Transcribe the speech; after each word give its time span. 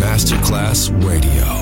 Masterclass 0.00 0.90
Radio, 1.04 1.61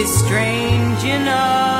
is 0.00 0.18
strange 0.18 1.04
enough. 1.04 1.79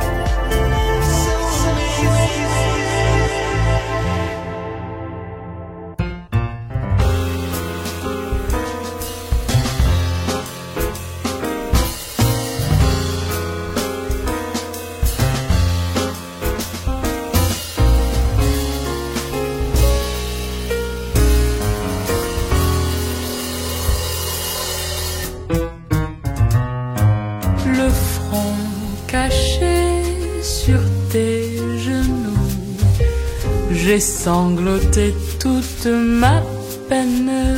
Sangloté 34.23 35.15
toute 35.39 35.87
ma 35.87 36.43
peine. 36.87 37.57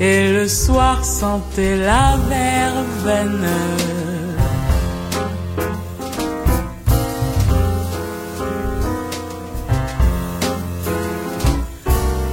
et 0.00 0.32
le 0.32 0.48
soir 0.48 1.04
sentait 1.04 1.76
la 1.76 2.16
verveine. 2.28 3.48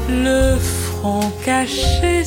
le 0.09 0.57
front 0.57 1.32
caché 1.45 2.24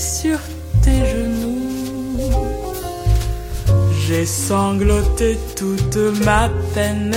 J'ai 4.19 4.27
sangloté 4.27 5.39
toute 5.55 5.97
ma 6.27 6.49
peine. 6.75 7.17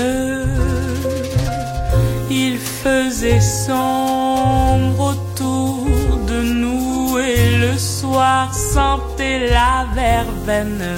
Il 2.30 2.60
faisait 2.60 3.42
sombre 3.42 5.16
autour 5.16 5.88
de 6.28 6.44
nous 6.44 7.18
et 7.18 7.58
le 7.58 7.76
soir 7.76 8.54
sentait 8.54 9.50
la 9.50 9.88
verveine. 9.96 10.96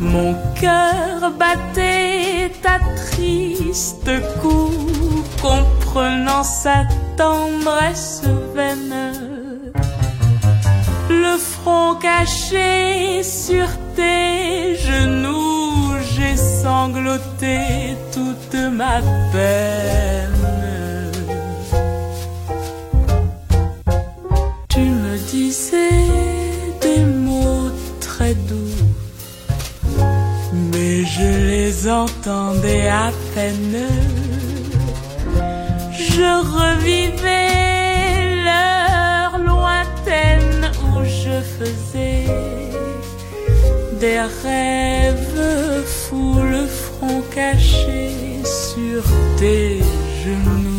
Mon 0.00 0.34
cœur 0.58 1.32
battait 1.38 2.50
à 2.64 2.78
triste 2.96 4.10
coup, 4.40 4.72
comprenant 5.42 6.44
sa 6.44 6.84
tendresse 7.18 8.22
vaine. 8.54 9.12
Le 11.10 11.36
front 11.36 11.96
caché 11.96 13.22
sur 13.22 13.66
tes 14.00 14.76
genoux, 14.88 15.96
j'ai 16.12 16.36
sangloté 16.62 17.56
toute 18.14 18.58
ma 18.80 18.96
peine. 19.32 20.48
Tu 24.72 24.80
me 25.02 25.14
disais 25.32 26.06
des 26.84 27.02
mots 27.24 27.70
très 28.00 28.34
doux 28.48 28.80
mais 30.72 31.04
je 31.04 31.28
les 31.50 31.88
entendais 31.88 32.88
à 32.88 33.10
peine. 33.34 33.86
Je 35.92 36.30
revivais 36.56 38.44
l'heure 38.46 39.34
lointaine 39.38 40.70
où 40.86 41.04
je 41.04 41.36
faisais 41.56 42.59
des 44.00 44.20
rêves 44.42 45.84
fous, 45.84 46.40
le 46.42 46.66
front 46.66 47.22
caché 47.34 48.42
sur 48.44 49.02
tes 49.38 49.80
genoux. 50.24 50.69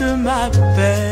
Toute 0.00 0.16
my 0.16 0.48
peine. 0.76 1.09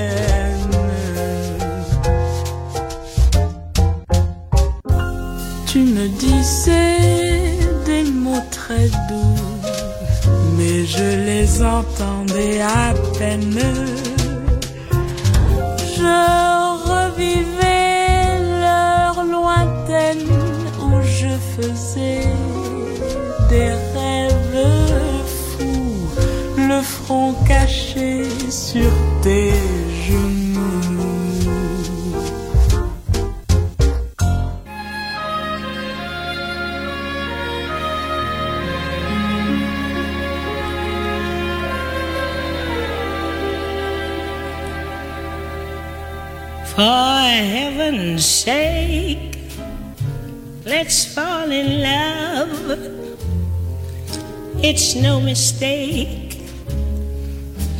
It's 54.89 54.97
no 54.97 55.21
mistake 55.21 56.41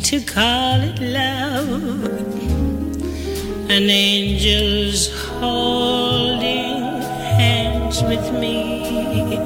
to 0.03 0.21
call 0.21 0.79
it 0.79 0.99
love. 1.01 2.05
An 3.67 3.89
angel's 3.89 5.09
holding 5.39 7.01
hands 7.41 8.03
with 8.03 8.31
me. 8.39 9.37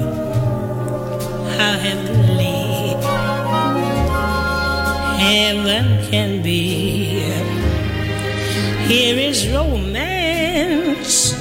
How 1.56 1.78
heavenly 1.78 3.00
heaven 5.24 6.10
can 6.10 6.42
be. 6.42 7.22
Here 8.92 9.18
is 9.18 9.48
romance 9.48 11.32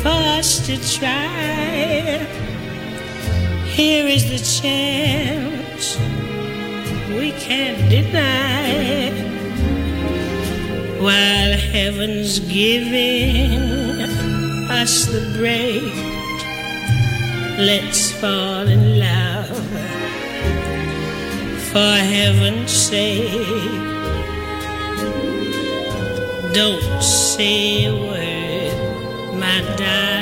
for 0.00 0.08
us 0.08 0.64
to 0.64 0.78
try. 0.98 2.41
Here 3.74 4.06
is 4.06 4.28
the 4.28 4.60
chance 4.60 5.96
we 7.08 7.32
can't 7.32 7.88
deny. 7.88 9.10
While 11.00 11.56
heaven's 11.56 12.38
giving 12.40 13.98
us 14.70 15.06
the 15.06 15.22
break, 15.38 15.94
let's 17.58 18.12
fall 18.12 18.68
in 18.68 18.98
love 18.98 19.48
for 21.72 21.94
heaven's 22.14 22.70
sake. 22.70 23.72
Don't 26.52 27.02
say 27.02 27.86
a 27.86 27.94
word, 27.96 29.38
my 29.40 29.62
darling. 29.78 30.21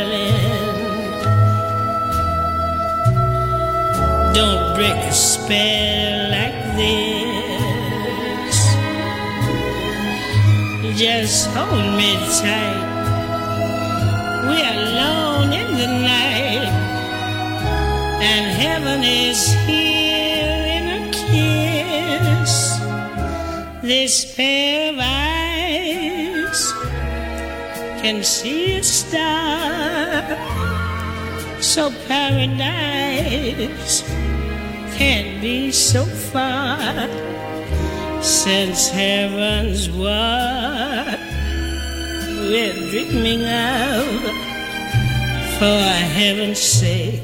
Don't 4.41 4.73
break 4.75 4.97
a 4.97 5.13
spell 5.13 6.31
like 6.31 6.61
this. 6.81 8.57
Just 10.99 11.49
hold 11.49 11.85
me 11.99 12.17
tight. 12.41 12.89
We're 14.49 14.77
alone 14.89 15.53
in 15.53 15.71
the 15.77 15.91
night, 16.15 16.73
and 18.31 18.45
heaven 18.65 19.01
is 19.05 19.41
here 19.69 20.65
in 20.77 20.85
a 21.01 21.03
kiss. 21.13 22.53
This 23.83 24.15
pair 24.35 24.95
of 24.95 24.99
eyes 25.01 26.61
can 28.01 28.25
see 28.25 28.79
a 28.79 28.83
star. 28.83 30.25
So 31.61 31.91
paradise 32.09 34.03
can't 35.01 35.41
be 35.41 35.73
so 35.73 36.05
far 36.05 37.09
since 38.21 38.91
heaven's 38.91 39.89
what 39.89 41.19
we're 42.51 42.75
dreaming 42.91 43.43
of. 43.47 44.05
For 45.57 45.81
heaven's 46.19 46.59
sake, 46.59 47.23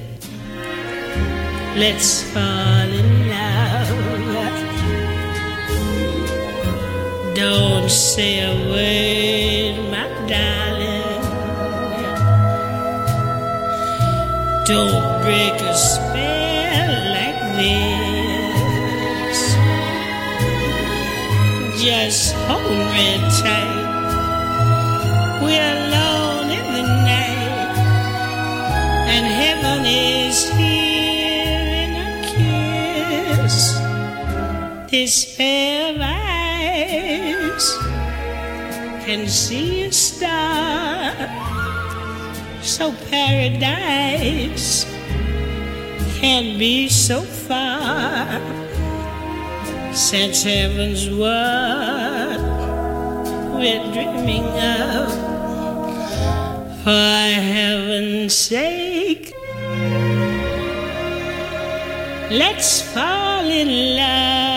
let's 1.76 2.22
fall 2.32 2.88
in 3.00 3.28
love. 3.28 3.90
Don't 7.34 7.90
say 7.90 8.40
a 8.40 8.54
word, 8.72 9.76
my 9.90 10.08
darling. 10.32 11.24
Don't 14.64 15.22
break 15.24 15.60
a 15.60 15.74
spell 15.74 16.46
this. 17.56 19.40
Just 21.82 22.34
hold 22.48 22.78
me 22.94 23.18
tight. 23.40 23.84
We're 25.42 25.72
alone 25.86 26.48
in 26.50 26.66
the 26.76 26.82
night, 27.04 27.76
and 29.14 29.24
heaven 29.26 29.80
is 29.86 30.48
here 30.50 31.68
in 31.84 31.90
a 32.06 32.10
kiss. 33.38 33.56
This 34.90 35.14
pair 35.36 35.94
of 35.94 36.00
eyes 36.00 37.66
can 39.04 39.22
see 39.28 39.84
a 39.84 39.92
star. 39.92 41.12
So 42.62 42.92
paradise 43.10 44.84
can't 46.18 46.58
be 46.58 46.88
so 46.88 47.24
far 47.46 48.40
since 49.94 50.42
heaven's 50.42 51.08
what 51.08 52.40
we're 53.54 53.92
dreaming 53.92 54.44
of. 54.44 55.08
For 56.82 56.90
heaven's 56.90 58.34
sake, 58.34 59.32
let's 62.30 62.82
fall 62.82 63.44
in 63.44 63.96
love. 63.96 64.55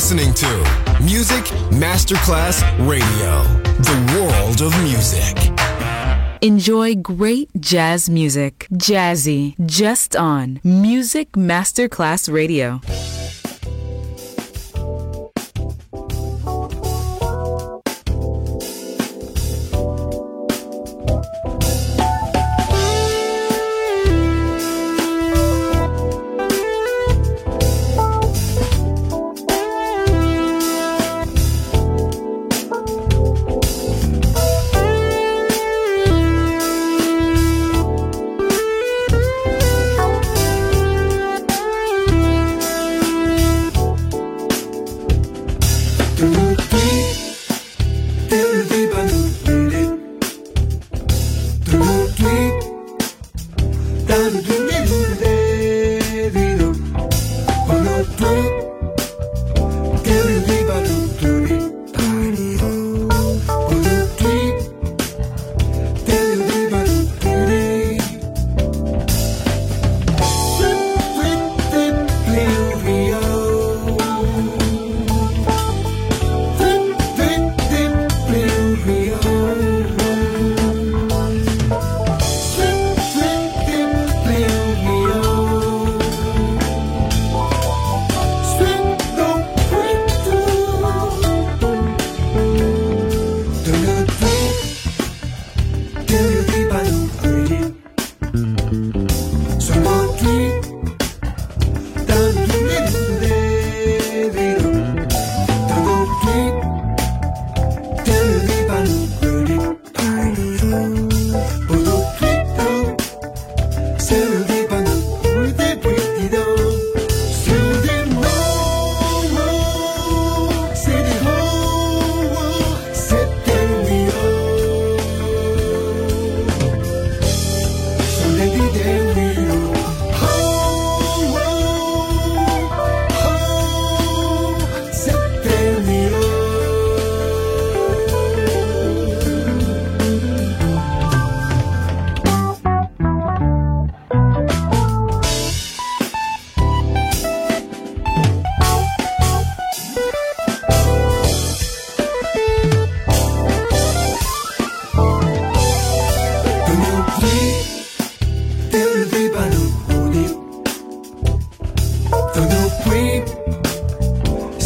Listening 0.00 0.32
to 0.32 0.46
Music 1.02 1.44
Masterclass 1.68 2.62
Radio, 2.88 3.42
the 3.82 4.16
world 4.16 4.62
of 4.62 4.72
music. 4.82 5.36
Enjoy 6.40 6.94
great 6.94 7.50
jazz 7.60 8.08
music. 8.08 8.66
Jazzy, 8.72 9.54
just 9.66 10.16
on 10.16 10.58
Music 10.64 11.32
Masterclass 11.32 12.32
Radio. 12.32 12.80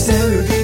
Saturday. 0.05 0.64